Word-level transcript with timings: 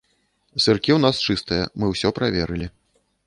Сыркі 0.63 0.91
ў 0.93 0.99
нас 1.03 1.15
чыстыя, 1.29 1.67
мы 1.83 1.91
ўсё 1.91 2.13
праверылі. 2.21 2.67